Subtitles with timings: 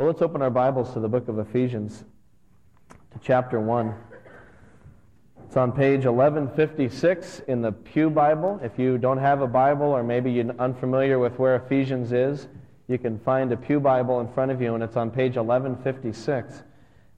[0.00, 2.04] Well, let's open our Bibles to the book of Ephesians,
[2.88, 3.94] to chapter 1.
[5.44, 8.58] It's on page 1156 in the Pew Bible.
[8.62, 12.48] If you don't have a Bible or maybe you're unfamiliar with where Ephesians is,
[12.88, 16.62] you can find a Pew Bible in front of you, and it's on page 1156,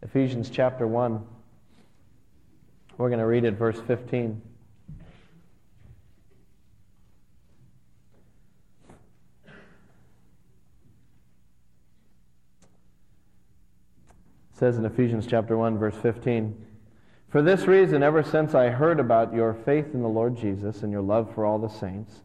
[0.03, 1.25] Ephesians chapter 1.
[2.99, 4.43] We're going to read it, verse 15.
[14.53, 16.55] Says in Ephesians chapter 1 verse 15,
[17.29, 20.93] "For this reason ever since I heard about your faith in the Lord Jesus and
[20.93, 22.23] your love for all the saints,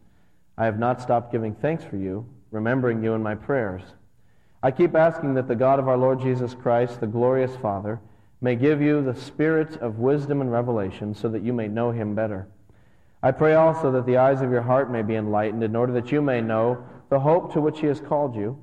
[0.57, 3.95] I have not stopped giving thanks for you, remembering you in my prayers.
[4.61, 7.99] I keep asking that the God of our Lord Jesus Christ, the glorious Father,
[8.41, 12.13] may give you the spirit of wisdom and revelation so that you may know him
[12.13, 12.47] better.
[13.23, 16.11] I pray also that the eyes of your heart may be enlightened in order that
[16.11, 18.57] you may know the hope to which he has called you,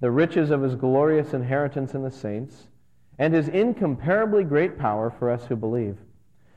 [0.00, 2.68] the riches of his glorious inheritance in the saints,
[3.18, 5.98] and his incomparably great power for us who believe.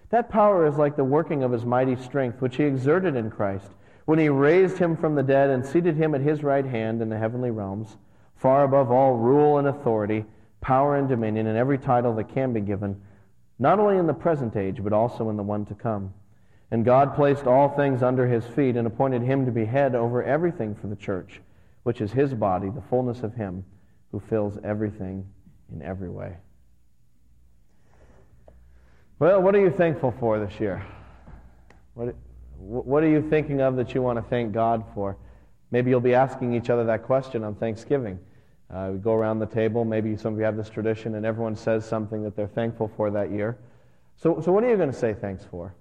[0.10, 3.72] That power is like the working of his mighty strength, which he exerted in Christ
[4.06, 7.10] when he raised him from the dead and seated him at his right hand in
[7.10, 7.98] the heavenly realms,
[8.36, 10.26] far above all rule and authority,
[10.60, 13.02] power and dominion, and every title that can be given,
[13.58, 16.14] not only in the present age, but also in the one to come.
[16.72, 20.24] And God placed all things under his feet and appointed him to be head over
[20.24, 21.42] everything for the church,
[21.84, 23.64] which is his body, the fullness of him
[24.12, 25.26] who fills everything
[25.72, 26.38] in every way.
[29.22, 30.84] Well, what are you thankful for this year?
[31.94, 32.16] What,
[32.58, 35.16] what are you thinking of that you want to thank God for?
[35.70, 38.18] Maybe you'll be asking each other that question on Thanksgiving.
[38.74, 39.86] Uh, we go around the table.
[39.86, 43.12] Maybe some of you have this tradition, and everyone says something that they're thankful for
[43.12, 43.60] that year.
[44.16, 45.76] So, so what are you going to say thanks for?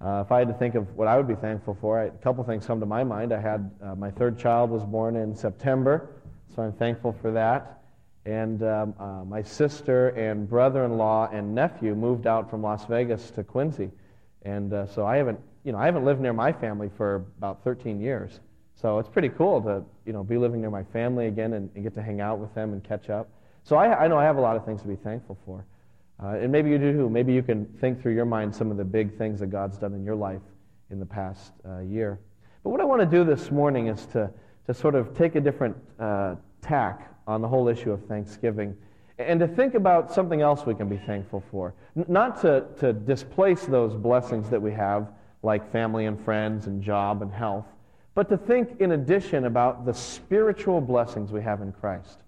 [0.00, 2.10] Uh, if I had to think of what I would be thankful for, I, a
[2.10, 3.32] couple things come to my mind.
[3.32, 6.08] I had uh, my third child was born in September,
[6.54, 7.83] so I'm thankful for that
[8.26, 13.44] and um, uh, my sister and brother-in-law and nephew moved out from Las Vegas to
[13.44, 13.90] Quincy,
[14.42, 17.62] and uh, so I haven't, you know, I haven't lived near my family for about
[17.64, 18.40] 13 years.
[18.74, 21.84] So it's pretty cool to, you know, be living near my family again and, and
[21.84, 23.28] get to hang out with them and catch up.
[23.62, 25.64] So I, I know I have a lot of things to be thankful for,
[26.22, 27.08] uh, and maybe you do too.
[27.08, 29.94] Maybe you can think through your mind some of the big things that God's done
[29.94, 30.42] in your life
[30.90, 32.18] in the past uh, year.
[32.62, 34.30] But what I want to do this morning is to
[34.66, 38.76] to sort of take a different uh, tack on the whole issue of Thanksgiving
[39.18, 41.74] and to think about something else we can be thankful for.
[41.96, 45.08] N- not to, to displace those blessings that we have,
[45.42, 47.66] like family and friends and job and health,
[48.14, 52.18] but to think in addition about the spiritual blessings we have in Christ.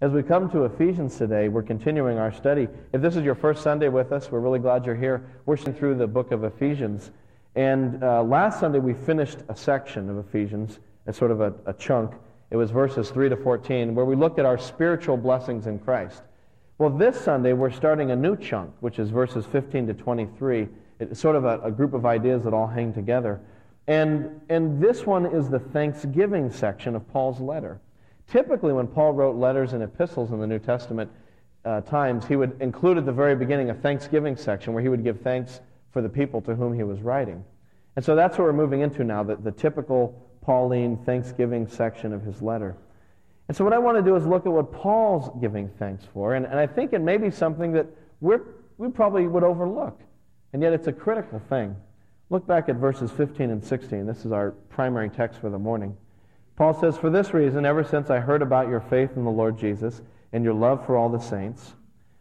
[0.00, 2.68] As we come to Ephesians today, we're continuing our study.
[2.92, 5.24] If this is your first Sunday with us, we're really glad you're here.
[5.46, 7.10] We're through the book of Ephesians.
[7.54, 11.72] And uh, last Sunday, we finished a section of Ephesians, as sort of a, a
[11.74, 12.12] chunk.
[12.50, 16.22] It was verses 3 to 14, where we looked at our spiritual blessings in Christ.
[16.78, 20.68] Well, this Sunday, we're starting a new chunk, which is verses 15 to 23.
[21.00, 23.40] It's sort of a, a group of ideas that all hang together.
[23.86, 27.80] And, and this one is the thanksgiving section of Paul's letter.
[28.26, 31.10] Typically, when Paul wrote letters and epistles in the New Testament
[31.64, 35.04] uh, times, he would include at the very beginning a thanksgiving section where he would
[35.04, 35.60] give thanks
[35.92, 37.44] for the people to whom he was writing.
[37.96, 42.22] And so that's what we're moving into now, the, the typical Pauline thanksgiving section of
[42.22, 42.76] his letter.
[43.48, 46.34] And so, what I want to do is look at what Paul's giving thanks for.
[46.34, 47.86] And, and I think it may be something that
[48.20, 48.40] we're,
[48.78, 50.00] we probably would overlook.
[50.52, 51.76] And yet, it's a critical thing.
[52.30, 54.06] Look back at verses 15 and 16.
[54.06, 55.96] This is our primary text for the morning.
[56.56, 59.58] Paul says, For this reason, ever since I heard about your faith in the Lord
[59.58, 60.00] Jesus
[60.32, 61.74] and your love for all the saints,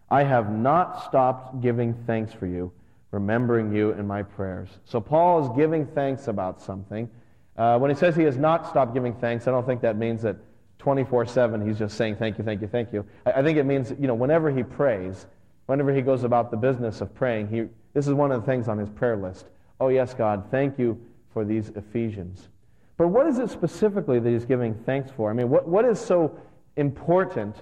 [0.09, 2.71] I have not stopped giving thanks for you,
[3.11, 4.69] remembering you in my prayers.
[4.83, 7.09] So, Paul is giving thanks about something
[7.57, 10.21] uh, when he says he has not stopped giving thanks, I don't think that means
[10.23, 10.37] that
[10.79, 13.05] 24 7 he's just saying thank you, thank you, thank you.
[13.25, 15.27] I, I, think it means, you know, whenever he prays,
[15.67, 18.67] whenever he goes about the business of praying, he, this is one of the things
[18.67, 19.45] on his prayer list.
[19.79, 20.99] Oh, yes, God, thank you
[21.31, 22.49] for these Ephesians.
[22.97, 25.29] But what is it specifically that he's giving thanks for?
[25.29, 26.37] I mean, what, what is so
[26.75, 27.55] important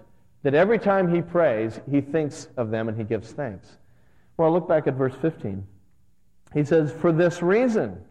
[0.44, 3.78] that every time he prays, he thinks of them and he gives thanks?
[4.38, 5.66] Well, look back at verse 15.
[6.54, 8.04] He says, For this reason,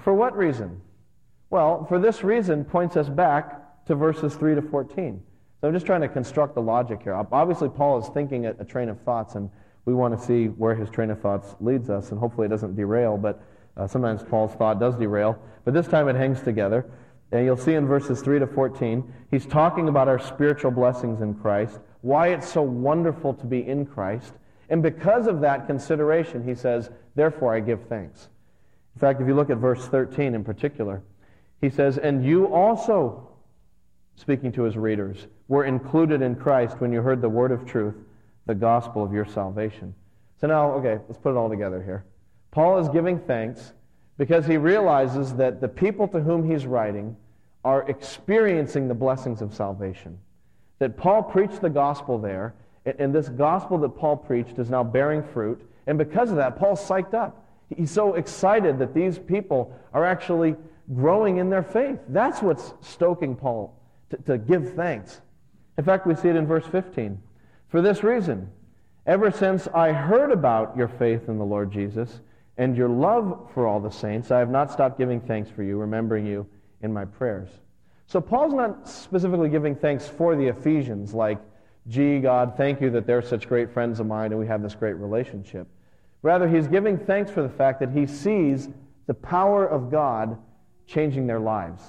[0.00, 0.80] for what reason?
[1.50, 5.22] Well, for this reason points us back to verses 3 to 14.
[5.60, 7.14] So I'm just trying to construct the logic here.
[7.14, 9.50] Obviously, Paul is thinking a, train of thoughts, and
[9.84, 12.74] we want to see where his train of thoughts leads us, and hopefully it doesn't
[12.74, 13.42] derail, but
[13.76, 15.38] uh, sometimes Paul's thought does derail.
[15.64, 16.86] But this time it hangs together.
[17.32, 21.34] And you'll see in verses 3 to 14, he's talking about our spiritual blessings in
[21.34, 24.34] Christ, why it's so wonderful to be in Christ.
[24.68, 28.28] And because of that consideration, he says, Therefore I give thanks.
[28.94, 31.02] In fact, if you look at verse 13 in particular,
[31.60, 33.28] he says, And you also,
[34.16, 37.94] speaking to his readers, were included in Christ when you heard the word of truth,
[38.46, 39.94] the gospel of your salvation.
[40.40, 42.04] So now, okay, let's put it all together here.
[42.50, 43.72] Paul is giving thanks
[44.18, 47.16] because he realizes that the people to whom he's writing
[47.64, 50.18] are experiencing the blessings of salvation.
[50.78, 52.54] That Paul preached the gospel there,
[52.84, 55.62] and this gospel that Paul preached is now bearing fruit.
[55.86, 57.41] And because of that, Paul's psyched up.
[57.76, 60.56] He's so excited that these people are actually
[60.94, 61.98] growing in their faith.
[62.08, 63.78] That's what's stoking Paul
[64.10, 65.20] to, to give thanks.
[65.78, 67.20] In fact, we see it in verse 15.
[67.68, 68.50] For this reason,
[69.06, 72.20] ever since I heard about your faith in the Lord Jesus
[72.58, 75.78] and your love for all the saints, I have not stopped giving thanks for you,
[75.78, 76.46] remembering you
[76.82, 77.48] in my prayers.
[78.06, 81.38] So Paul's not specifically giving thanks for the Ephesians, like,
[81.88, 84.74] gee, God, thank you that they're such great friends of mine and we have this
[84.74, 85.66] great relationship.
[86.22, 88.68] Rather, he's giving thanks for the fact that he sees
[89.06, 90.38] the power of God
[90.86, 91.82] changing their lives.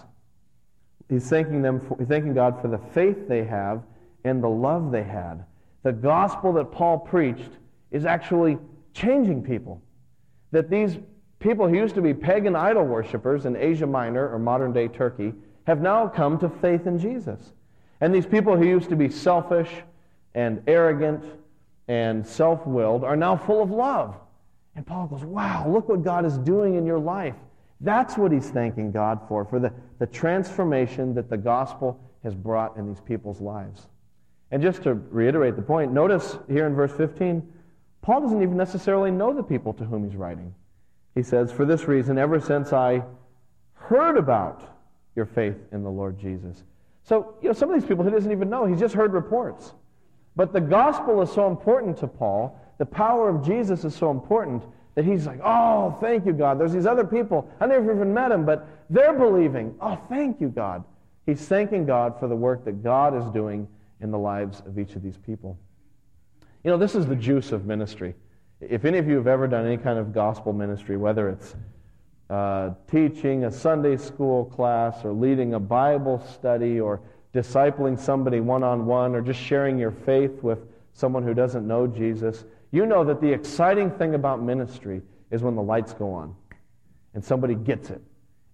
[1.09, 3.83] He's thanking, them for, thanking God for the faith they have
[4.24, 5.45] and the love they had.
[5.83, 7.51] The gospel that Paul preached
[7.91, 8.57] is actually
[8.94, 9.81] changing people.
[10.51, 10.97] That these
[11.39, 15.33] people who used to be pagan idol worshippers in Asia Minor or modern day Turkey
[15.65, 17.51] have now come to faith in Jesus.
[18.01, 19.69] And these people who used to be selfish
[20.33, 21.24] and arrogant
[21.88, 24.15] and self willed are now full of love.
[24.75, 27.36] And Paul goes, Wow, look what God is doing in your life.
[27.81, 32.78] That's what he's thanking God for, for the, the transformation that the gospel has brought
[32.78, 33.88] in these people's lives.
[34.52, 37.46] And just to reiterate the point, notice here in verse 15,
[38.02, 40.54] Paul doesn't even necessarily know the people to whom he's writing.
[41.16, 43.04] He says, For this reason, ever since I
[43.74, 44.64] heard about
[45.16, 46.64] your faith in the Lord Jesus.
[47.04, 48.66] So, you know, some of these people he doesn't even know.
[48.66, 49.74] He's just heard reports.
[50.36, 54.64] But the gospel is so important to Paul, the power of Jesus is so important
[54.96, 56.60] that he's like, oh, thank you, God.
[56.60, 57.50] There's these other people.
[57.60, 59.75] I never even met them, but they're believing.
[59.81, 60.84] Oh, thank you, God.
[61.25, 63.68] He's thanking God for the work that God is doing
[64.02, 65.58] in the lives of each of these people.
[66.64, 68.14] You know, this is the juice of ministry.
[68.62, 71.56] If any of you have ever done any kind of gospel ministry, whether it's
[72.30, 77.02] uh, teaching a Sunday school class or leading a Bible study or
[77.34, 80.60] discipling somebody one on one or just sharing your faith with
[80.94, 85.56] someone who doesn't know Jesus, you know that the exciting thing about ministry is when
[85.56, 86.36] the lights go on
[87.14, 88.02] and somebody gets it.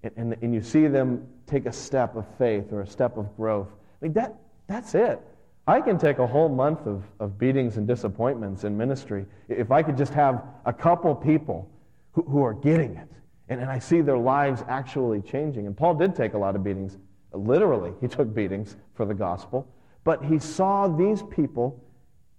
[0.03, 3.33] And, and, and you see them take a step of faith or a step of
[3.37, 3.69] growth.
[3.71, 4.35] I mean, that,
[4.67, 5.21] that's it.
[5.67, 9.81] I can take a whole month of, of beatings and disappointments in ministry if I
[9.81, 11.69] could just have a couple people
[12.11, 13.07] who, who are getting it.
[13.47, 15.65] And, and I see their lives actually changing.
[15.65, 16.97] And Paul did take a lot of beatings.
[17.31, 19.65] Literally, he took beatings for the gospel.
[20.03, 21.81] But he saw these people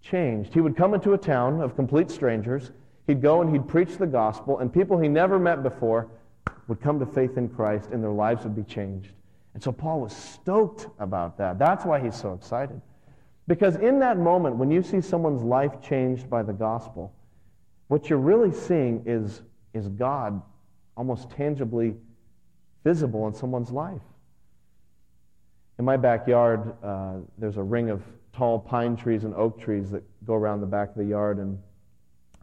[0.03, 0.55] changed.
[0.55, 2.71] He would come into a town of complete strangers.
[3.07, 6.09] He'd go and he'd preach the gospel, and people he never met before
[6.69, 9.13] would come to faith in Christ, and their lives would be changed.
[9.55, 11.59] And so Paul was stoked about that.
[11.59, 12.81] That's why he's so excited.
[13.49, 17.13] Because in that moment, when you see someone's life changed by the gospel,
[17.89, 19.43] what you're really seeing is,
[19.75, 20.41] is God
[20.97, 21.97] almost tangibly
[22.85, 24.03] visible in someone's life.
[25.81, 30.03] In my backyard, uh, there's a ring of tall pine trees and oak trees that
[30.25, 31.59] go around the back of the yard and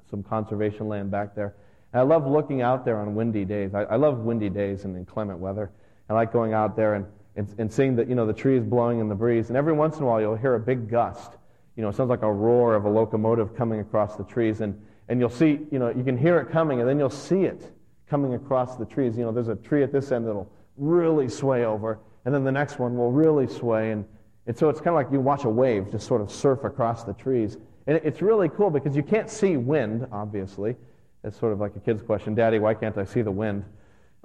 [0.09, 1.55] some conservation land back there.
[1.93, 3.73] And I love looking out there on windy days.
[3.73, 5.71] I, I love windy days and inclement weather.
[6.09, 7.05] I like going out there and,
[7.35, 9.49] and, and seeing that, you know, the trees blowing in the breeze.
[9.49, 11.33] And every once in a while you'll hear a big gust.
[11.75, 14.61] You know, it sounds like a roar of a locomotive coming across the trees.
[14.61, 14.79] And,
[15.09, 17.71] and you'll see, you know, you can hear it coming and then you'll see it
[18.09, 19.17] coming across the trees.
[19.17, 21.99] You know, there's a tree at this end that'll really sway over.
[22.25, 23.91] And then the next one will really sway.
[23.91, 24.05] And
[24.47, 27.03] and so it's kind of like you watch a wave just sort of surf across
[27.03, 27.57] the trees.
[27.85, 30.75] And it's really cool because you can't see wind, obviously.
[31.23, 33.65] It's sort of like a kid's question Daddy, why can't I see the wind?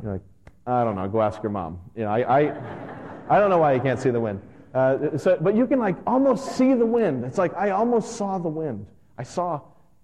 [0.03, 0.21] You're like,
[0.67, 1.81] I don't know, go ask your mom.
[1.97, 2.57] You know, I, I,
[3.29, 4.41] I don't know why you can't see the wind.
[4.75, 7.25] Uh, so, but you can like almost see the wind.
[7.25, 8.87] It's like I almost saw the wind.
[9.19, 9.61] I saw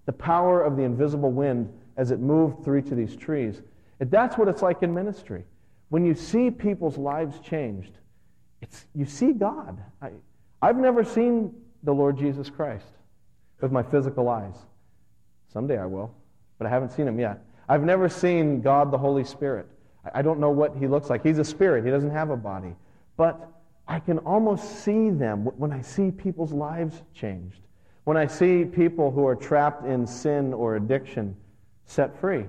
[0.06, 3.62] the power of the invisible wind as it moved through each of these trees.
[4.00, 5.44] And that's what it's like in ministry.
[5.90, 7.92] When you see people's lives changed,
[8.60, 9.78] it's, you see God.
[10.02, 10.10] I,
[10.60, 12.86] I've never seen the Lord Jesus Christ
[13.60, 14.56] with my physical eyes.
[15.52, 16.14] Someday I will,
[16.58, 17.44] but I haven't seen him yet.
[17.68, 19.66] I've never seen God the Holy Spirit.
[20.04, 21.22] I, I don't know what he looks like.
[21.22, 22.74] He's a spirit, he doesn't have a body.
[23.16, 23.48] But
[23.86, 27.60] I can almost see them when I see people's lives changed.
[28.04, 31.36] When I see people who are trapped in sin or addiction
[31.86, 32.44] set free.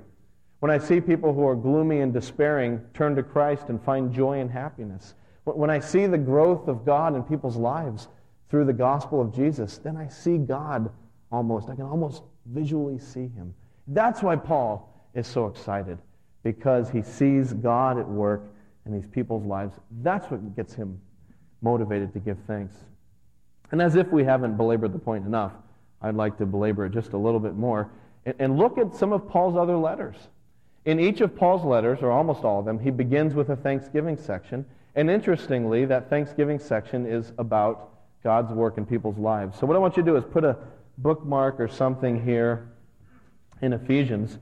[0.60, 4.40] When I see people who are gloomy and despairing turn to Christ and find joy
[4.40, 5.16] and happiness.
[5.46, 8.08] But when I see the growth of God in people's lives
[8.50, 10.92] through the gospel of Jesus, then I see God
[11.32, 11.70] almost.
[11.70, 13.54] I can almost visually see him.
[13.88, 15.98] That's why Paul is so excited,
[16.44, 18.44] because he sees God at work
[18.86, 19.76] in these people's lives.
[20.02, 21.00] That's what gets him
[21.62, 22.76] motivated to give thanks.
[23.72, 25.54] And as if we haven't belabored the point enough,
[26.02, 27.92] I'd like to belabor it just a little bit more
[28.26, 30.16] and, and look at some of Paul's other letters.
[30.86, 34.18] In each of Paul's letters, or almost all of them, he begins with a thanksgiving
[34.18, 34.66] section.
[35.00, 37.92] And interestingly, that thanksgiving section is about
[38.22, 39.58] God's work in people's lives.
[39.58, 40.58] So, what I want you to do is put a
[40.98, 42.74] bookmark or something here
[43.62, 44.40] in Ephesians.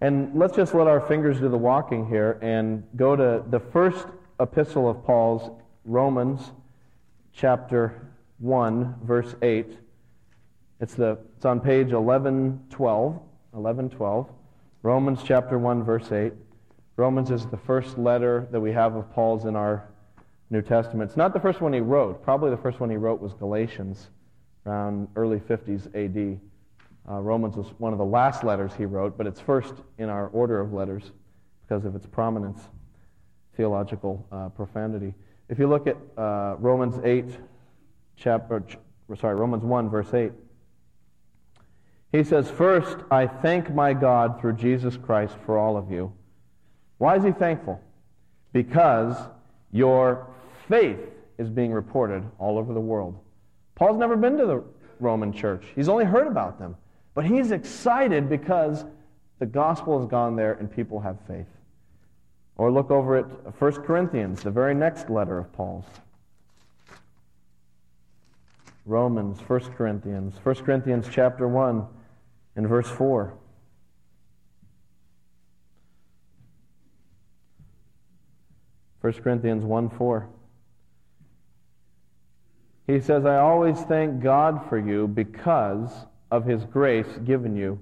[0.00, 4.06] And let's just let our fingers do the walking here and go to the first
[4.40, 5.50] epistle of Paul's,
[5.84, 6.52] Romans
[7.34, 9.76] chapter 1, verse 8.
[10.80, 13.12] It's, the, it's on page 1112.
[13.50, 14.30] 1112.
[14.82, 16.32] Romans chapter 1, verse 8.
[17.02, 19.88] Romans is the first letter that we have of Paul's in our
[20.50, 21.10] New Testament.
[21.10, 22.22] It's not the first one he wrote.
[22.22, 24.10] Probably the first one he wrote was Galatians,
[24.66, 26.38] around early 50s AD.
[27.10, 30.28] Uh, Romans was one of the last letters he wrote, but it's first in our
[30.28, 31.10] order of letters
[31.62, 32.60] because of its prominence,
[33.56, 35.12] theological uh, profundity.
[35.48, 37.24] If you look at uh, Romans 8,
[38.14, 38.62] chapter,
[39.18, 40.30] sorry, Romans 1, verse 8,
[42.12, 46.12] he says, First, I thank my God through Jesus Christ for all of you.
[47.02, 47.80] Why is he thankful?
[48.52, 49.16] Because
[49.72, 50.28] your
[50.68, 51.00] faith
[51.36, 53.18] is being reported all over the world.
[53.74, 54.62] Paul's never been to the
[55.00, 56.76] Roman church, he's only heard about them.
[57.14, 58.84] But he's excited because
[59.40, 61.48] the gospel has gone there and people have faith.
[62.56, 65.86] Or look over at 1 Corinthians, the very next letter of Paul's.
[68.86, 71.84] Romans, 1 Corinthians, 1 Corinthians chapter 1
[72.54, 73.34] and verse 4.
[79.02, 80.28] First Corinthians 1 4.
[82.86, 85.90] He says, I always thank God for you because
[86.30, 87.78] of his grace given you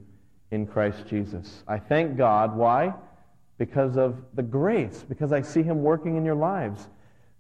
[0.50, 1.62] in Christ Jesus.
[1.68, 2.56] I thank God.
[2.56, 2.92] Why?
[3.58, 6.88] Because of the grace, because I see him working in your lives.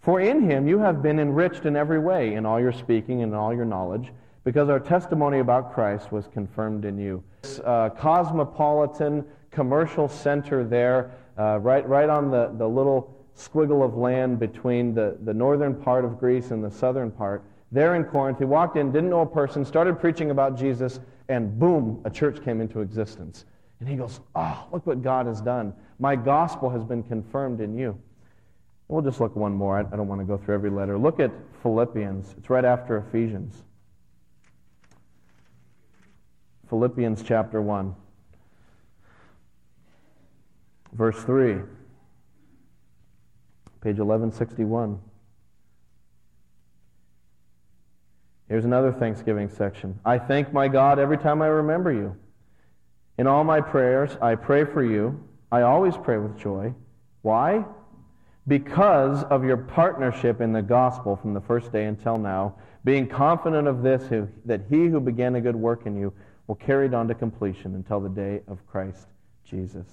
[0.00, 3.32] For in him you have been enriched in every way, in all your speaking and
[3.32, 4.12] in all your knowledge
[4.44, 7.22] because our testimony about Christ was confirmed in you.
[7.42, 13.96] This uh, cosmopolitan commercial center there, uh, right, right on the, the little squiggle of
[13.96, 18.38] land between the, the northern part of Greece and the southern part, there in Corinth,
[18.38, 22.42] he walked in, didn't know a person, started preaching about Jesus, and boom, a church
[22.44, 23.44] came into existence.
[23.78, 25.72] And he goes, Oh, look what God has done.
[25.98, 27.98] My gospel has been confirmed in you.
[28.88, 29.78] We'll just look one more.
[29.78, 30.98] I don't want to go through every letter.
[30.98, 31.30] Look at
[31.62, 32.34] Philippians.
[32.36, 33.62] It's right after Ephesians.
[36.68, 37.94] Philippians chapter 1,
[40.92, 41.56] verse 3,
[43.82, 45.00] page 1161.
[48.48, 49.98] Here's another Thanksgiving section.
[50.04, 52.16] I thank my God every time I remember you.
[53.16, 55.22] In all my prayers, I pray for you.
[55.52, 56.74] I always pray with joy.
[57.22, 57.64] Why?
[58.48, 63.68] Because of your partnership in the gospel from the first day until now, being confident
[63.68, 64.02] of this,
[64.44, 66.12] that he who began a good work in you
[66.46, 69.06] will carry it on to completion until the day of Christ
[69.44, 69.86] Jesus.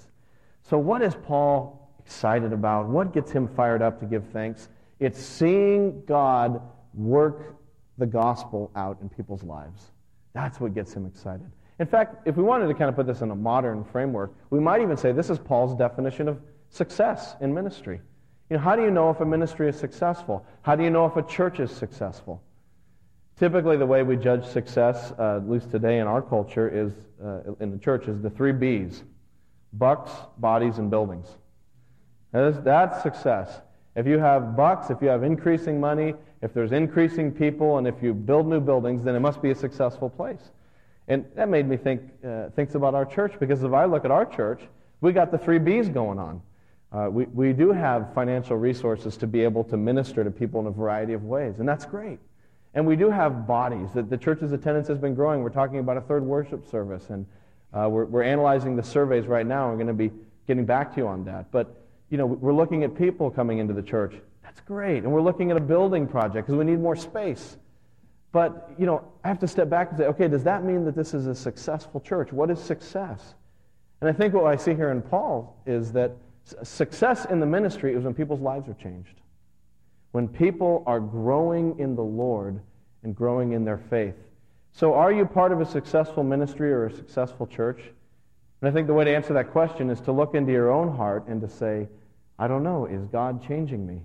[0.64, 2.88] So, what is Paul excited about?
[2.88, 4.70] What gets him fired up to give thanks?
[5.02, 6.62] It's seeing God
[6.94, 7.58] work
[7.98, 9.92] the gospel out in people's lives.
[10.34, 11.52] That's what gets him excited.
[11.80, 14.60] In fact, if we wanted to kind of put this in a modern framework, we
[14.60, 18.00] might even say this is Paul's definition of success in ministry.
[18.50, 20.46] You know, how do you know if a ministry is successful?
[20.62, 22.42] How do you know if a church is successful?
[23.38, 27.54] Typically, the way we judge success, uh, at least today in our culture, is uh,
[27.60, 29.04] in the church, is the three B's:
[29.74, 31.28] bucks, bodies, and buildings.
[32.32, 33.62] That's, success.
[33.96, 37.96] If you have bucks, if you have increasing money, if there's increasing people, and if
[38.02, 40.52] you build new buildings, then it must be a successful place.
[41.08, 44.12] And that made me think uh, thinks about our church because if I look at
[44.12, 44.62] our church,
[45.02, 46.42] we got the three B's going on.
[46.92, 50.68] Uh, we, we do have financial resources to be able to minister to people in
[50.68, 52.20] a variety of ways, and that's great.
[52.74, 53.92] And we do have bodies.
[53.94, 55.42] that the church's attendance has been growing.
[55.42, 57.26] We're talking about a third worship service, and
[57.74, 59.70] uh, we're, we're analyzing the surveys right now.
[59.70, 60.12] We're going to be
[60.48, 61.52] getting back to you on that.
[61.52, 61.76] But,
[62.10, 64.16] you know, we're looking at people coming into the church.
[64.44, 65.04] That's great.
[65.04, 67.58] And we're looking at a building project because we need more space.
[68.32, 70.96] But, you know, I have to step back and say, okay, does that mean that
[70.96, 72.32] this is a successful church?
[72.32, 73.36] What is success?
[74.02, 76.12] And I think what I see here in Paul is that
[76.64, 79.22] success in the ministry is when people's lives are changed
[80.12, 82.60] when people are growing in the Lord
[83.04, 84.16] and growing in their faith.
[84.72, 87.82] So, are you part of a successful ministry or a successful church?
[88.62, 90.96] And I think the way to answer that question is to look into your own
[90.96, 91.88] heart and to say,
[92.40, 94.02] I don't know, is God changing me?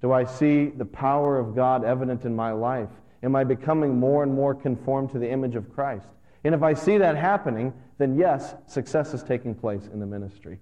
[0.00, 2.88] Do I see the power of God evident in my life?
[3.22, 6.08] Am I becoming more and more conformed to the image of Christ?
[6.44, 10.58] And if I see that happening, then yes, success is taking place in the ministry.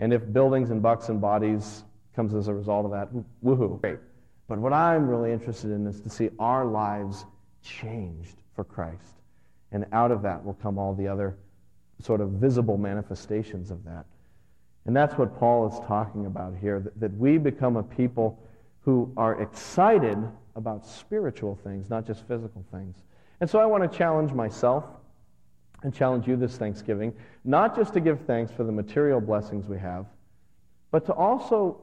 [0.00, 1.84] And if buildings and bucks and bodies
[2.18, 3.08] comes as a result of that.
[3.44, 3.80] Woohoo.
[3.80, 4.00] Great.
[4.48, 7.24] But what I'm really interested in is to see our lives
[7.62, 9.20] changed for Christ.
[9.70, 11.36] And out of that will come all the other
[12.00, 14.06] sort of visible manifestations of that.
[14.86, 18.38] And that's what Paul is talking about here that, that we become a people
[18.80, 20.16] who are excited
[20.56, 22.96] about spiritual things, not just physical things.
[23.40, 24.84] And so I want to challenge myself
[25.82, 27.12] and challenge you this Thanksgiving,
[27.44, 30.06] not just to give thanks for the material blessings we have,
[30.90, 31.80] but to also,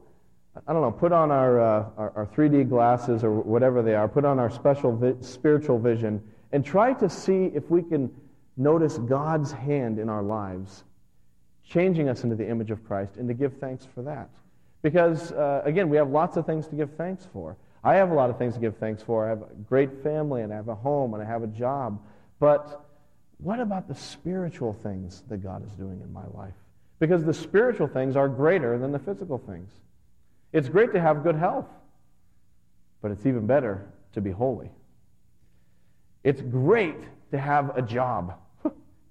[0.67, 4.07] I don't know, put on our, uh, our, our, 3D glasses or whatever they are,
[4.07, 8.09] put on our special vi- spiritual vision, and try to see if we can
[8.57, 10.83] notice God's hand in our lives,
[11.67, 14.29] changing us into the image of Christ, and to give thanks for that.
[14.81, 17.57] Because, uh, again, we have lots of things to give thanks for.
[17.83, 19.25] I have a lot of things to give thanks for.
[19.25, 21.99] I have a great family, and I have a home, and I have a job.
[22.39, 22.85] But
[23.37, 26.53] what about the spiritual things that God is doing in my life?
[26.99, 29.69] Because the spiritual things are greater than the physical things.
[30.53, 31.67] It's great to have good health,
[33.01, 34.71] but it's even better to be holy.
[36.23, 36.97] It's great
[37.31, 38.35] to have a job.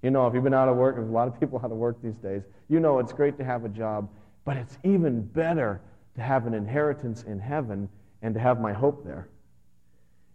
[0.04, 1.78] You know, if you've been out of work, there's a lot of people out of
[1.78, 2.42] work these days.
[2.68, 4.08] You know it's great to have a job,
[4.44, 5.80] but it's even better
[6.14, 7.88] to have an inheritance in heaven
[8.22, 9.28] and to have my hope there.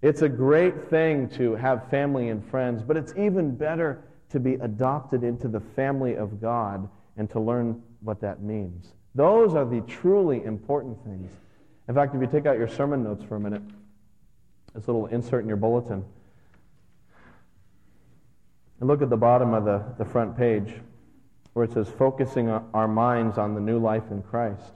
[0.01, 4.55] It's a great thing to have family and friends, but it's even better to be
[4.55, 8.93] adopted into the family of God and to learn what that means.
[9.13, 11.31] Those are the truly important things.
[11.87, 13.61] In fact, if you take out your sermon notes for a minute,
[14.73, 16.05] this little insert in your bulletin,
[18.79, 20.73] and look at the bottom of the, the front page
[21.53, 24.73] where it says, focusing our minds on the new life in Christ.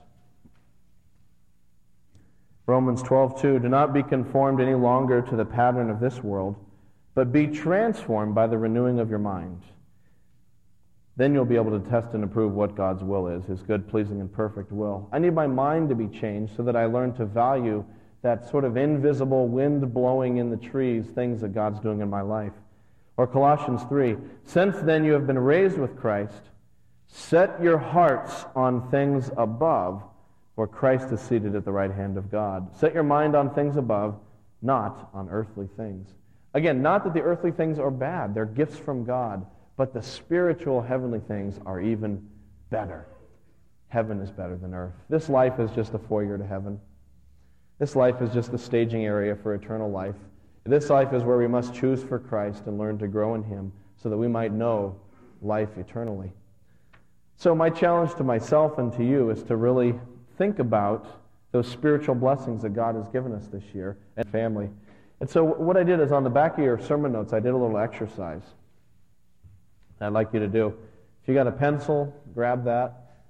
[2.66, 6.56] Romans 12:2 Do not be conformed any longer to the pattern of this world,
[7.14, 9.62] but be transformed by the renewing of your mind.
[11.16, 14.20] Then you'll be able to test and approve what God's will is, his good, pleasing
[14.20, 15.08] and perfect will.
[15.12, 17.84] I need my mind to be changed so that I learn to value
[18.22, 22.22] that sort of invisible wind blowing in the trees things that God's doing in my
[22.22, 22.52] life.
[23.16, 26.50] Or Colossians 3 Since then you have been raised with Christ,
[27.06, 30.02] set your hearts on things above
[30.54, 32.76] where Christ is seated at the right hand of God.
[32.76, 34.16] Set your mind on things above,
[34.62, 36.08] not on earthly things.
[36.54, 39.44] Again, not that the earthly things are bad, they're gifts from God,
[39.76, 42.28] but the spiritual heavenly things are even
[42.70, 43.06] better.
[43.88, 44.94] Heaven is better than earth.
[45.08, 46.80] This life is just a foyer to heaven.
[47.78, 50.14] This life is just the staging area for eternal life.
[50.64, 53.72] This life is where we must choose for Christ and learn to grow in Him
[53.96, 54.96] so that we might know
[55.42, 56.32] life eternally.
[57.36, 59.94] So, my challenge to myself and to you is to really
[60.38, 61.20] think about
[61.52, 64.70] those spiritual blessings that God has given us this year and family.
[65.20, 67.52] And so, what I did is on the back of your sermon notes, I did
[67.52, 68.42] a little exercise
[70.00, 70.74] I'd like you to do.
[71.22, 73.22] If you got a pencil, grab that.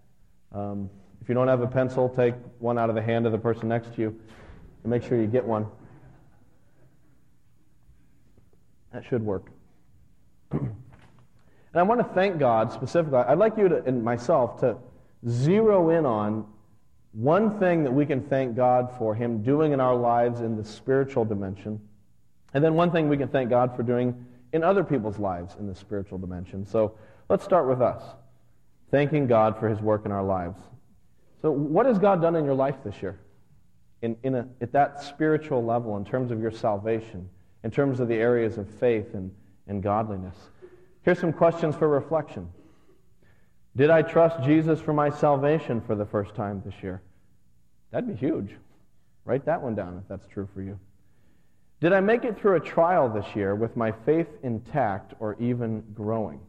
[0.53, 3.39] Um, if you don't have a pencil, take one out of the hand of the
[3.39, 4.21] person next to you
[4.83, 5.67] and make sure you get one.
[8.95, 9.51] That should work.
[10.53, 10.71] and
[11.75, 13.19] I want to thank God specifically.
[13.19, 14.77] I'd like you to, and myself to
[15.29, 16.47] zero in on
[17.11, 20.65] one thing that we can thank God for Him doing in our lives in the
[20.65, 21.81] spiritual dimension,
[22.55, 25.67] and then one thing we can thank God for doing in other people's lives in
[25.67, 26.65] the spiritual dimension.
[26.65, 26.97] So
[27.29, 28.01] let's start with us,
[28.93, 30.61] thanking God for His work in our lives.
[31.43, 33.19] So, what has God done in your life this year?
[34.03, 37.29] In, in a, at that spiritual level, in terms of your salvation,
[37.65, 39.33] in terms of the areas of faith and,
[39.67, 40.37] and godliness.
[41.03, 42.49] Here's some questions for reflection.
[43.77, 47.03] Did I trust Jesus for my salvation for the first time this year?
[47.91, 48.51] That'd be huge.
[49.25, 50.79] Write that one down if that's true for you.
[51.81, 55.83] Did I make it through a trial this year with my faith intact or even
[55.95, 56.41] growing?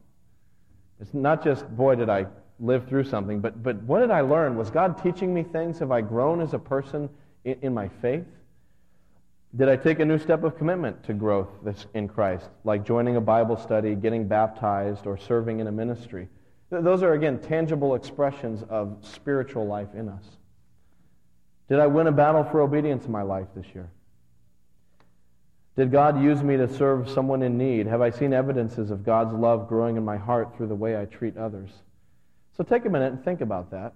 [1.00, 2.28] It's not just, boy, did I
[2.60, 4.56] live through something, but, but what did I learn?
[4.56, 5.80] Was God teaching me things?
[5.80, 7.10] Have I grown as a person
[7.44, 8.26] in, in my faith?
[9.56, 11.48] Did I take a new step of commitment to growth
[11.94, 16.28] in Christ, like joining a Bible study, getting baptized, or serving in a ministry?
[16.70, 20.24] Those are, again, tangible expressions of spiritual life in us.
[21.70, 23.90] Did I win a battle for obedience in my life this year?
[25.78, 27.88] Did God use me to serve someone in need?
[27.88, 31.06] Have I seen evidences of God's love growing in my heart through the way I
[31.06, 31.70] treat others?
[32.58, 33.94] So take a minute and think about that.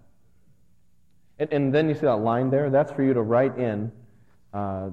[1.37, 2.69] And, and then you see that line there?
[2.69, 3.91] That's for you to write in
[4.53, 4.89] uh,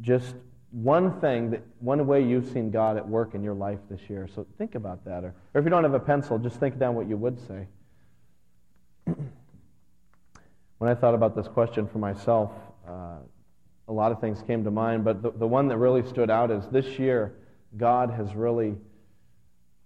[0.00, 0.34] just
[0.70, 4.28] one thing, that, one way you've seen God at work in your life this year.
[4.34, 5.24] So think about that.
[5.24, 7.68] Or, or if you don't have a pencil, just think down what you would say.
[10.78, 12.50] when I thought about this question for myself,
[12.88, 13.18] uh,
[13.86, 16.50] a lot of things came to mind, but the, the one that really stood out
[16.50, 17.34] is this year,
[17.76, 18.74] God has really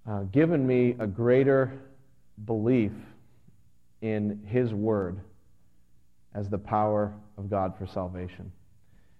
[0.09, 1.79] uh, given me a greater
[2.47, 2.93] belief
[4.01, 5.21] in His Word
[6.35, 8.53] as the power of God for salvation.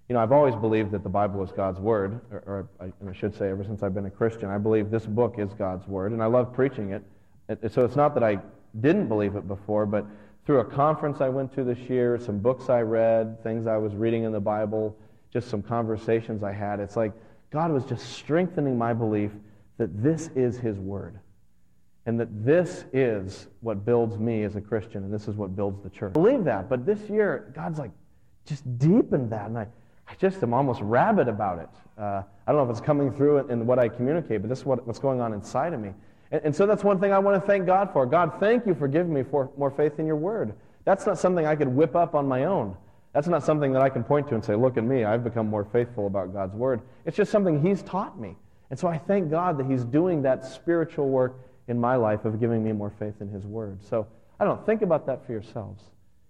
[0.09, 3.13] You know, I've always believed that the Bible is God's Word, or, or I, I,
[3.13, 6.13] should say, ever since I've been a Christian, I believe this book is God's Word,
[6.13, 7.03] and I love preaching it.
[7.49, 8.39] it so it's not that I
[8.81, 10.07] didn't believe it before, but
[10.47, 13.95] through a conference I went to this year, some books I read, things I was
[13.95, 14.97] reading in the Bible,
[15.31, 17.13] just some conversations I had, it's like
[17.51, 19.33] God was just strengthening my belief
[19.77, 21.19] that this is His Word
[22.07, 25.83] and that this is what builds me as a Christian, and this is what builds
[25.83, 26.13] the church.
[26.13, 27.91] I believe that, but this year, God's like
[28.47, 29.67] just deepened that, and I,
[30.09, 31.69] I just am almost rabid about it.
[32.01, 34.65] Uh, I don't know if it's coming through in, what I communicate, but this is
[34.65, 35.93] what, what's going on inside of me.
[36.31, 38.07] And, and, so that's one thing I want to thank God for.
[38.07, 40.55] God, thank you for giving me for, more faith in your word.
[40.85, 42.77] That's not something I could whip up on my own.
[43.13, 45.49] That's not something that I can point to and say, look at me, I've become
[45.49, 46.81] more faithful about God's word.
[47.05, 48.37] It's just something He's taught me.
[48.71, 52.41] And so I thank God that He's doing that spiritual work in my life of
[52.41, 53.83] giving me more faith in His Word.
[53.83, 54.07] So
[54.41, 55.83] I don't think about that for yourselves.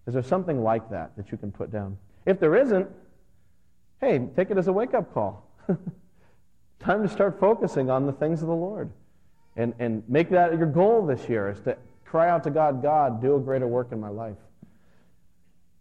[0.06, 1.98] Is there something like that that you can put down?
[2.26, 2.88] If there isn't,
[4.00, 5.46] hey, take it as a wake up call.
[6.78, 8.90] Time to start focusing on the things of the Lord.
[9.56, 13.20] And, and make that your goal this year is to cry out to God, God,
[13.20, 14.36] do a greater work in my life.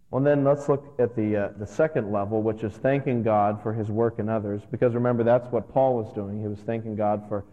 [0.09, 3.73] Well, then let's look at the, uh, the second level, which is thanking God for
[3.73, 4.61] his work in others.
[4.71, 6.39] Because remember, that's what Paul was doing.
[6.39, 7.43] He was thanking God for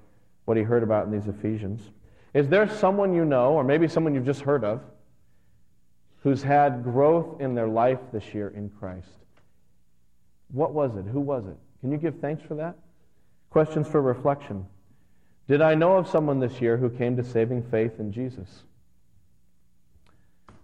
[0.44, 1.90] what he heard about in these Ephesians.
[2.33, 4.81] Is there someone you know, or maybe someone you've just heard of,
[6.22, 9.23] who's had growth in their life this year in Christ?
[10.54, 11.04] What was it?
[11.04, 11.56] Who was it?
[11.80, 12.76] Can you give thanks for that?
[13.50, 14.64] Questions for reflection.
[15.48, 18.62] Did I know of someone this year who came to saving faith in Jesus?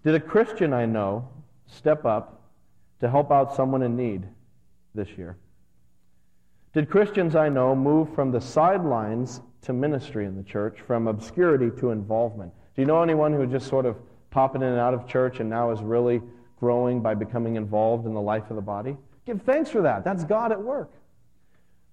[0.04, 1.28] Did a Christian I know
[1.66, 2.40] step up
[3.00, 4.22] to help out someone in need
[4.94, 5.36] this year?
[6.72, 11.68] Did Christians I know move from the sidelines to ministry in the church, from obscurity
[11.80, 12.52] to involvement?
[12.76, 13.96] Do you know anyone who just sort of
[14.30, 16.22] popping in and out of church and now is really
[16.60, 18.96] growing by becoming involved in the life of the body?
[19.30, 20.02] Give thanks for that.
[20.02, 20.90] That's God at work.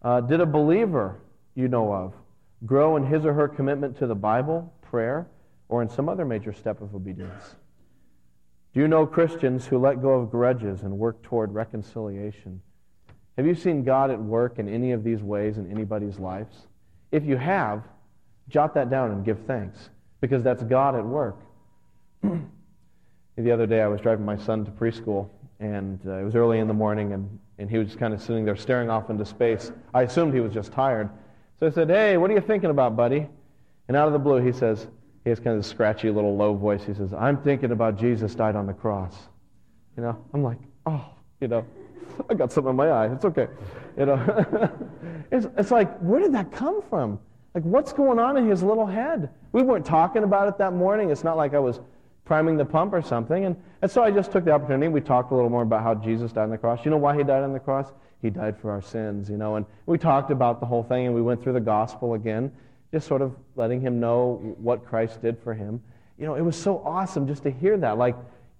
[0.02, 1.20] Uh, did a believer
[1.54, 2.16] you know of
[2.66, 5.28] grow in his or her commitment to the Bible, prayer,
[5.70, 7.56] or in some other major step of obedience?
[8.74, 12.60] Do you know Christians who let go of grudges and work toward reconciliation?
[13.38, 16.66] Have you seen God at work in any of these ways in anybody's lives?
[17.12, 17.84] If you have,
[18.50, 21.38] jot that down and give thanks because that's God at work.
[22.24, 26.60] the other day, I was driving my son to preschool, and uh, it was early
[26.60, 29.26] in the morning, and, and he was just kind of sitting there staring off into
[29.26, 29.72] space.
[29.94, 31.10] I assumed he was just tired.
[31.60, 33.28] So I said, Hey, what are you thinking about, buddy?
[33.88, 34.88] And out of the blue, he says,
[35.24, 36.84] he has kind of a scratchy little low voice.
[36.86, 39.14] He says, I'm thinking about Jesus died on the cross.
[39.98, 41.06] You know, I'm like, oh,
[41.42, 41.66] you know.
[42.30, 43.12] I got something in my eye.
[43.12, 43.48] It's okay.
[43.98, 44.72] You know,
[45.32, 47.20] it's, it's like, where did that come from?
[47.54, 49.30] Like, what's going on in his little head?
[49.52, 51.10] We weren't talking about it that morning.
[51.10, 51.82] It's not like I was
[52.28, 53.46] priming the pump or something.
[53.46, 54.90] And, and so I just took the opportunity.
[54.90, 56.84] We talked a little more about how Jesus died on the cross.
[56.84, 57.94] You know why he died on the cross?
[58.22, 59.56] He died for our sins, you know.
[59.56, 62.52] And we talked about the whole thing, and we went through the gospel again,
[62.92, 65.82] just sort of letting him know what Christ did for him.
[66.20, 67.98] You know, it was so awesome just to hear that.
[67.98, 68.16] Like,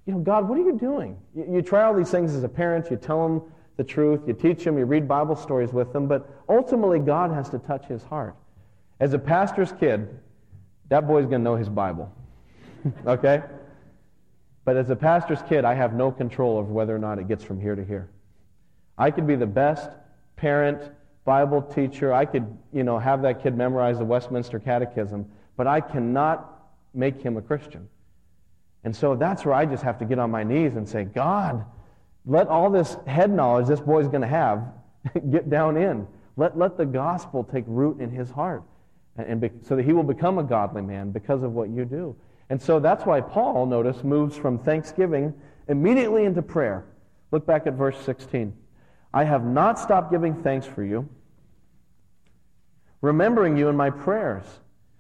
[0.06, 1.18] you know, God, what are you doing?
[1.36, 3.42] You, you try all these things as a parent, you tell them
[3.76, 7.50] the truth, you teach them, you read Bible stories with them, but ultimately God has
[7.50, 8.36] to touch his heart.
[9.00, 10.08] As a pastor's kid,
[10.90, 12.12] that boy's going to know his Bible.
[13.06, 13.44] okay?
[14.68, 17.42] But as a pastor's kid, I have no control of whether or not it gets
[17.42, 18.10] from here to here.
[18.98, 19.90] I could be the best
[20.36, 20.92] parent,
[21.24, 22.14] Bible teacher.
[22.14, 25.26] I could, you know, have that kid memorize the Westminster Catechism,
[25.56, 27.88] but I cannot make him a Christian.
[28.84, 31.64] And so that's where I just have to get on my knees and say, God,
[32.26, 34.68] let all this head knowledge this boy's going to have
[35.32, 36.06] get down in.
[36.36, 38.64] Let, let the gospel take root in his heart
[39.16, 41.86] and, and be, so that he will become a godly man because of what you
[41.86, 42.18] do.
[42.50, 45.34] And so that's why Paul, notice, moves from thanksgiving
[45.68, 46.86] immediately into prayer.
[47.32, 48.54] Look back at verse 16.
[49.14, 51.10] I have not stopped giving thanks for you,
[53.02, 54.46] remembering you in my prayers.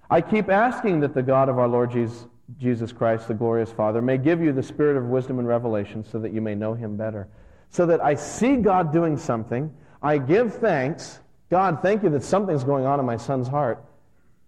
[0.09, 4.01] I keep asking that the God of our Lord Jesus Jesus Christ, the glorious Father,
[4.01, 6.95] may give you the spirit of wisdom and revelation so that you may know him
[6.95, 7.27] better.
[7.69, 11.19] So that I see God doing something, I give thanks.
[11.49, 13.83] God, thank you that something's going on in my son's heart.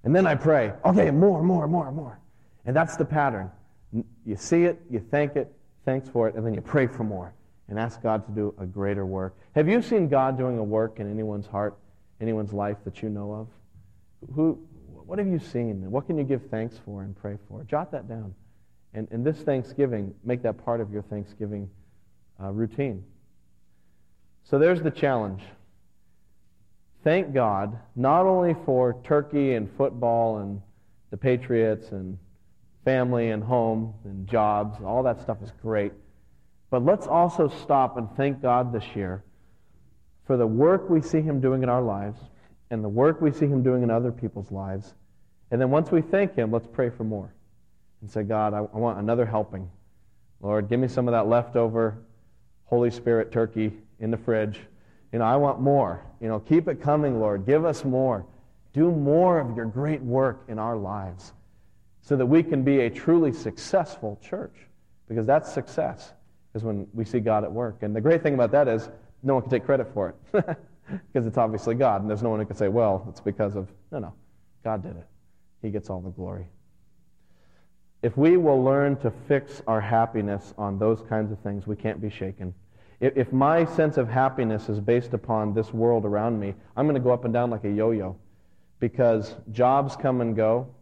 [0.04, 2.19] And then I pray, okay, more, more, more, more.
[2.70, 3.50] And that's the pattern.
[3.92, 5.52] You see it, you thank it,
[5.86, 7.34] thanks for it, and then you pray for more
[7.68, 9.36] and ask God to do a greater work.
[9.56, 11.80] Have you seen God doing a work in anyone's heart,
[12.22, 13.48] anyone's life that you know of?
[14.36, 14.60] Who,
[15.04, 15.90] what have you seen?
[15.90, 17.64] What can you give thanks for and pray for?
[17.64, 18.36] Jot that down.
[18.94, 21.72] And, and this Thanksgiving, make that part of your Thanksgiving
[22.40, 23.04] uh, routine.
[24.44, 25.42] So there's the challenge.
[27.04, 30.62] Thank God, not only for turkey and football and
[31.10, 32.20] the Patriots and
[32.84, 35.92] family and home and jobs, all that stuff is great.
[36.70, 39.24] But let's also stop and thank God this year
[40.26, 42.20] for the work we see Him doing in our lives
[42.70, 44.94] and the work we see Him doing in other people's lives.
[45.52, 47.34] And then once we thank Him, let's pray for more
[48.02, 49.70] and say, God, I, I want another helping.
[50.42, 51.98] Lord, give me some of that leftover
[52.66, 54.60] Holy Spirit turkey in the fridge.
[55.12, 56.06] You know, I want more.
[56.22, 57.46] You know, keep it coming, Lord.
[57.46, 58.26] Give us more.
[58.74, 61.34] Do more of your great work in our lives
[62.10, 64.56] so that we can be a truly successful church.
[65.08, 66.14] Because that's success,
[66.56, 67.84] is when we see God at work.
[67.84, 68.90] And the great thing about that is
[69.22, 70.16] no one can take credit for it.
[70.34, 73.72] because it's obviously God, and there's no one who can say, well, it's because of.
[73.92, 74.14] No, no.
[74.64, 75.06] God did it.
[75.62, 76.48] He gets all the glory.
[78.02, 82.02] If we will learn to fix our happiness on those kinds of things, we can't
[82.02, 82.56] be shaken.
[83.02, 87.02] If my sense of happiness is based upon this world around me, I'm going to
[87.02, 88.18] go up and down like a yo yo
[88.80, 90.74] because jobs come and go.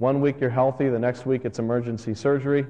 [0.00, 2.66] One week you're healthy, the next week it's emergency surgery.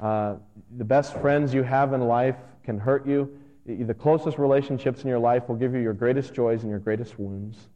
[0.00, 0.36] Uh,
[0.78, 3.38] the best friends you have in life can hurt you.
[3.66, 7.18] The closest relationships in your life will give you your greatest joys and your greatest
[7.18, 7.68] wounds.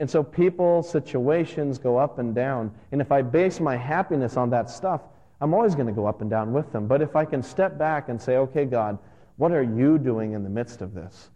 [0.00, 2.72] And so people, situations go up and down.
[2.90, 5.02] And if I base my happiness on that stuff,
[5.40, 6.88] I'm always going to go up and down with them.
[6.88, 8.98] But if I can step back and say, okay, God,
[9.36, 11.30] what are you doing in the midst of this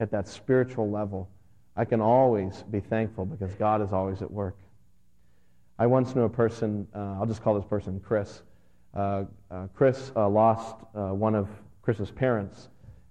[0.00, 1.30] at that spiritual level?
[1.76, 4.58] I can always be thankful because God is always at work.
[5.78, 8.42] I once knew a person, uh, I'll just call this person Chris.
[8.94, 11.48] Uh, uh, Chris uh, lost uh, one of
[11.82, 12.68] Chris's parents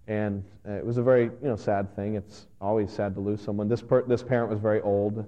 [0.07, 2.15] and uh, it was a very you know, sad thing.
[2.15, 3.67] It's always sad to lose someone.
[3.67, 5.25] This, per- this parent was very old,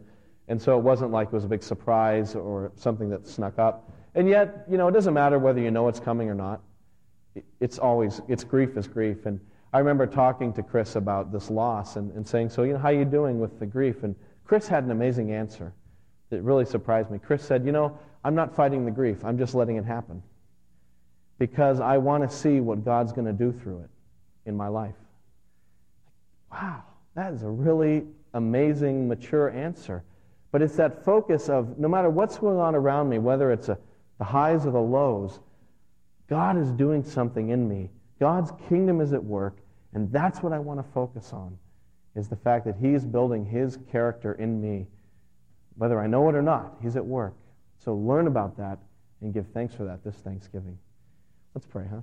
[0.48, 3.92] and so it wasn't like it was a big surprise or something that snuck up.
[4.16, 6.62] And yet, you know, it doesn't matter whether you know it's coming or not.
[7.60, 9.26] It's always, it's grief is grief.
[9.26, 9.40] And
[9.74, 12.90] I remember talking to Chris about this loss and, and saying, so, you know, how
[12.90, 14.04] are you doing with the grief?
[14.04, 15.74] And Chris had an amazing answer
[16.30, 17.20] that really surprised me.
[17.20, 19.24] Chris said, you know, I'm not fighting the grief.
[19.24, 20.22] I'm just letting it happen
[21.40, 23.90] because I want to see what God's going to do through it
[24.46, 24.96] in my life?
[26.52, 26.84] Wow,
[27.16, 30.04] that is a really amazing, mature answer.
[30.52, 33.78] But it's that focus of no matter what's going on around me, whether it's a,
[34.18, 35.40] the highs or the lows,
[36.30, 37.90] God is doing something in me.
[38.20, 39.58] God's kingdom is at work,
[39.94, 41.58] and that's what I want to focus on,
[42.16, 44.88] is the fact that He's building His character in me.
[45.78, 47.34] Whether I know it or not, He's at work.
[47.80, 48.80] So learn about that
[49.22, 50.78] and give thanks for that this Thanksgiving.
[51.54, 52.02] Let's pray, huh?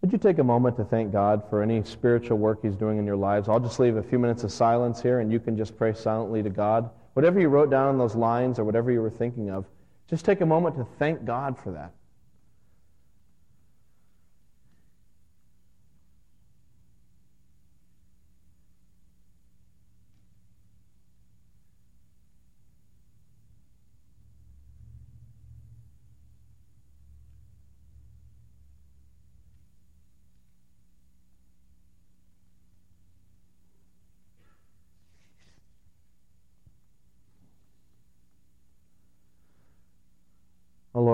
[0.00, 3.06] Would you take a moment to thank God for any spiritual work He's doing in
[3.06, 3.48] your lives?
[3.48, 6.42] I'll just leave a few minutes of silence here, and you can just pray silently
[6.42, 6.90] to God.
[7.14, 9.64] Whatever you wrote down in those lines or whatever you were thinking of,
[10.08, 11.92] just take a moment to thank God for that.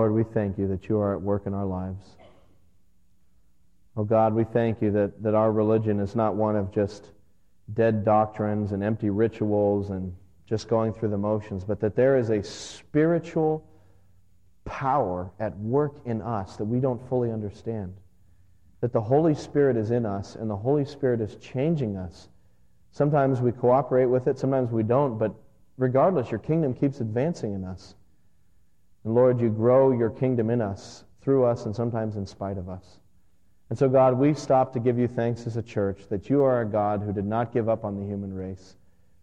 [0.08, 2.16] Lord, we thank you that you are at work in our lives.
[3.94, 7.10] Oh God, we thank you that, that our religion is not one of just
[7.74, 10.14] dead doctrines and empty rituals and
[10.46, 13.62] just going through the motions, but that there is a spiritual
[14.64, 17.92] power at work in us that we don't fully understand.
[18.80, 22.30] That the Holy Spirit is in us and the Holy Spirit is changing us.
[22.92, 25.34] Sometimes we cooperate with it, sometimes we don't, but
[25.76, 27.94] regardless, your kingdom keeps advancing in us.
[29.04, 32.68] And Lord, you grow your kingdom in us, through us, and sometimes in spite of
[32.68, 33.00] us.
[33.70, 36.62] And so, God, we stop to give you thanks as a church that you are
[36.62, 38.76] a God who did not give up on the human race,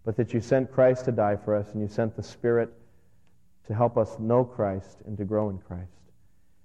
[0.03, 2.71] but that you sent Christ to die for us, and you sent the Spirit
[3.67, 5.89] to help us know Christ and to grow in Christ.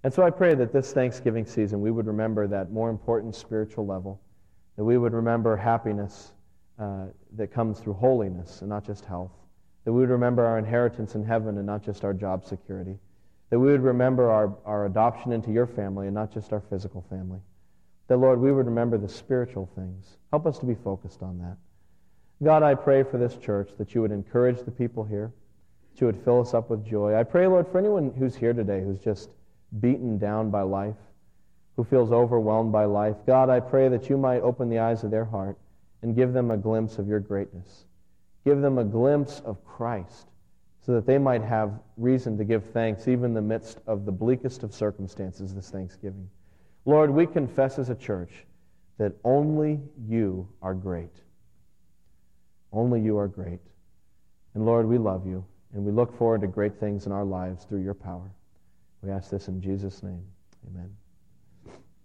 [0.02, 3.86] And so I pray that this Thanksgiving season we would remember that more important spiritual
[3.86, 4.20] level,
[4.76, 6.32] that we would remember happiness
[6.78, 9.32] uh, that comes through holiness and not just health,
[9.84, 12.98] that we would remember our inheritance in heaven and not just our job security,
[13.50, 17.04] that we would remember our, our adoption into your family and not just our physical
[17.10, 17.40] family.
[18.08, 20.16] That, Lord, we would remember the spiritual things.
[20.30, 21.56] Help us to be focused on that.
[22.42, 25.32] God, I pray for this church that you would encourage the people here,
[25.92, 27.14] that you would fill us up with joy.
[27.14, 29.30] I pray, Lord, for anyone who's here today who's just
[29.80, 30.96] beaten down by life,
[31.76, 35.10] who feels overwhelmed by life, God, I pray that you might open the eyes of
[35.10, 35.58] their heart
[36.02, 37.84] and give them a glimpse of your greatness.
[38.44, 40.28] Give them a glimpse of Christ
[40.80, 44.12] so that they might have reason to give thanks even in the midst of the
[44.12, 46.28] bleakest of circumstances this Thanksgiving.
[46.86, 48.44] Lord, we confess as a church
[48.98, 51.14] that only you are great.
[52.72, 53.60] Only you are great.
[54.54, 55.44] And Lord, we love you.
[55.72, 58.30] And we look forward to great things in our lives through your power.
[59.02, 60.24] We ask this in Jesus' name.
[60.68, 60.99] Amen.